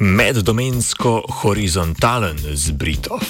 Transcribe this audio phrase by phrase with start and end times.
[0.00, 3.20] meddomensko horizontalen zbritov.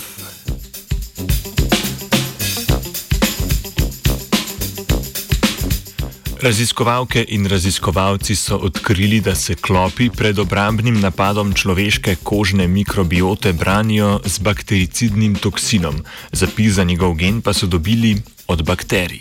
[6.41, 14.21] Raziskovalke in raziskovalci so odkrili, da se klopi pred obrambnim napadom človeške kožne mikrobiote branijo
[14.25, 19.21] z baktericidnim toksinom, zapis za njegov gen pa so dobili od bakterij.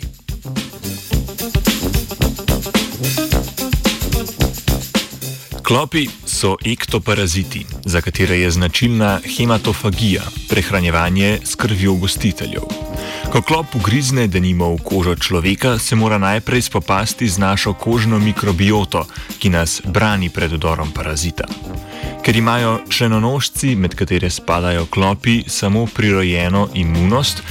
[5.62, 6.08] Klopi
[6.40, 12.62] so ektoparaziti, za katere je značilna hematofagija, prehranjevanje s krvjo gostiteljev.
[13.32, 19.04] Ko klop ugrizne denimo v kožo človeka, se mora najprej spopasti z našo kožno mikrobioto,
[19.38, 21.44] ki nas brani pred udorom parazita.
[22.24, 27.42] Ker imajo členonožci, med katere spadajo klopi, samo prirojeno imunost,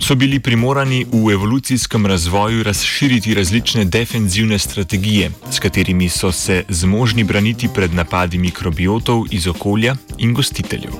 [0.00, 7.24] so bili primorani v evolucijskem razvoju razširiti različne defenzivne strategije, s katerimi so se zmožni
[7.24, 10.92] braniti pred napadi mikrobiotov iz okolja in gostiteljev.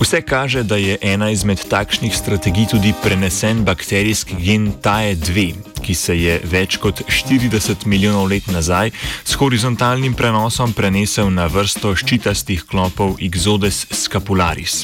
[0.00, 5.54] Vse kaže, da je ena izmed takšnih strategij tudi prenesen bakterijski gen TAE2,
[5.86, 8.90] ki se je več kot 40 milijonov let nazaj
[9.22, 14.82] s horizontalnim prenosom prenesel na vrsto ščitastih klopov Exodes scapularis.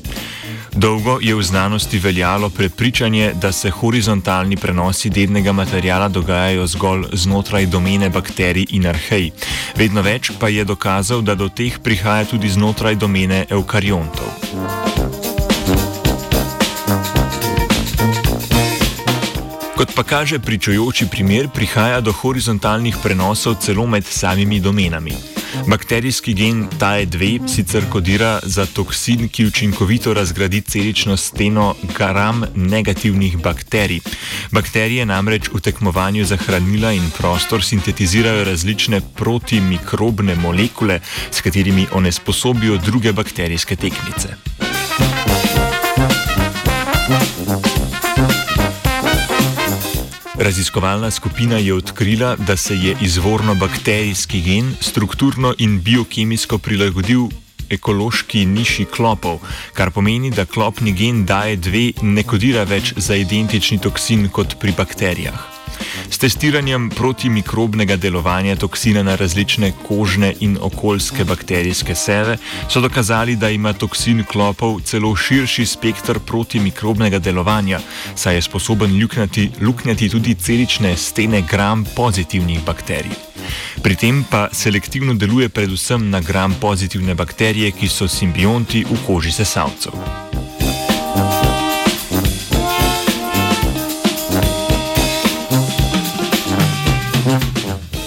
[0.72, 7.66] Dolgo je v znanosti veljalo prepričanje, da se horizontalni prenosi dednega materijala dogajajo zgolj znotraj
[7.66, 9.30] domene bakterij in arhej.
[9.76, 14.91] Vedno več pa je dokazal, da do teh prihaja tudi znotraj domene eukariontov.
[19.82, 25.10] Kot pa kaže pričujoči primer, prihaja do horizontalnih prenosov celo med samimi domenami.
[25.66, 34.00] Bakterijski gen TAE2 sicer kodira za toksin, ki učinkovito razgradi celično steno gram negativnih bakterij.
[34.52, 42.78] Bakterije namreč v tekmovanju za hranila in prostor sintetizirajo različne protimikrobne molekule, s katerimi onesposobijo
[42.78, 44.38] druge bakterijske tekmice.
[50.42, 57.28] Raziskovalna skupina je odkrila, da se je izvorno bakterijski gen strukturno in biokemijsko prilagodil
[57.70, 59.38] ekološki niši klopov,
[59.72, 64.74] kar pomeni, da klopni gen daje dve ne kodira več za identični toksin kot pri
[64.76, 65.51] bakterijah.
[66.12, 72.36] S testiranjem protimikrobnega delovanja toksina na različne kožne in okoljske bakterijske seve
[72.68, 77.80] so dokazali, da ima toksin klopov celo širši spektr protimikrobnega delovanja,
[78.14, 83.16] saj je sposoben luknjati, luknjati tudi celične stene gram pozitivnih bakterij.
[83.82, 89.32] Pri tem pa selektivno deluje predvsem na gram pozitivne bakterije, ki so simbionti v koži
[89.32, 89.96] sesalcev.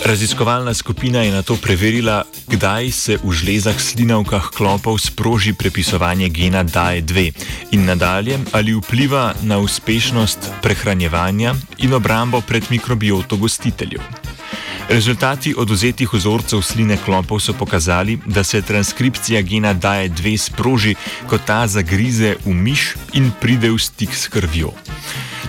[0.06, 6.62] Raziskovalna skupina je na to preverila, kdaj se v žlezah slinavkah klopov sproži prepisovanje gena
[6.62, 7.34] DAE2
[7.74, 14.02] in nadalje, ali vpliva na uspešnost prehranjevanja in obrambo pred mikrobioto gostiteljev.
[14.90, 20.94] Rezultati oduzetih vzorcev sline klopov so pokazali, da se transkripcija gena DAE2 sproži,
[21.26, 24.70] ko ta zagrize v miš in pride v stik s krvjo.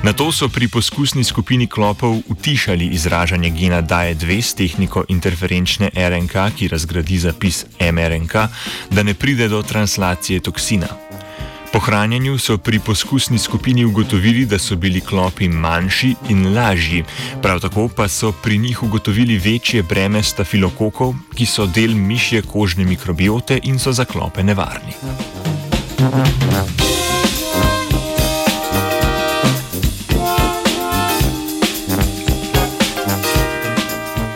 [0.06, 6.34] Na to so pri poskusni skupini klopov utišali izražanje gena DAE2 s tehniko interferenčne RNK,
[6.55, 8.34] ki razgradi zapis mRNK,
[8.94, 10.87] da ne pride do translacije toksina.
[11.72, 17.03] Po hranjenju so pri poskusni skupini ugotovili, da so bili klopi manjši in lažji,
[17.43, 22.84] prav tako pa so pri njih ugotovili večje breme stafilokokov, ki so del mišje kožne
[22.84, 24.94] mikrobiote in so za klope nevarni.
[25.99, 27.06] Thank you.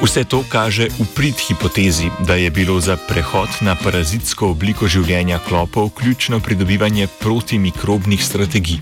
[0.00, 5.36] Vse to kaže v prid hipotezi, da je bilo za prehod na parazitsko obliko življenja
[5.44, 8.80] klopov ključno pridobivanje protimikrobnih strategij.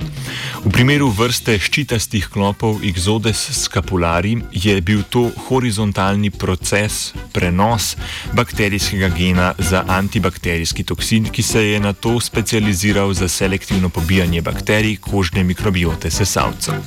[0.63, 7.97] V primeru vrste ščitastih klopov Exodes scapulari je bil to horizontalni proces, prenos
[8.39, 15.03] bakterijskega gena za antibakterijski toksin, ki se je na to specializiral za selektivno pobijanje bakterij
[15.03, 16.79] kožne mikrobiote sesalcev.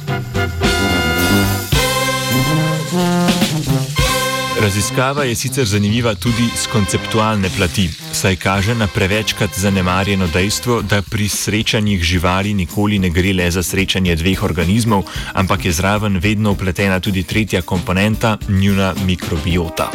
[4.61, 11.01] Raziskava je sicer zanimiva tudi z konceptualne plati, saj kaže na prevečkrat zanemarjeno dejstvo, da
[11.01, 15.01] pri srečanjih živali nikoli ne gre le za srečanje dveh organizmov,
[15.33, 19.89] ampak je zraven vedno upletena tudi tretja komponenta, njuna mikrobiota.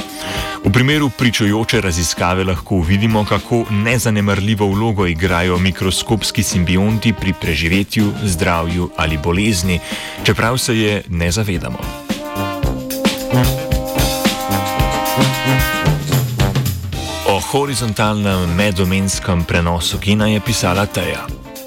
[0.64, 8.90] V primeru pričujoče raziskave lahko vidimo, kako nezanemrljivo vlogo igrajo mikroskopski simbionti pri preživetju, zdravju
[8.96, 9.80] ali bolezni,
[10.24, 12.05] čeprav se je ne zavedamo.
[17.56, 21.45] Horizontalnem medomenskem prenosu gena je pisala Teja.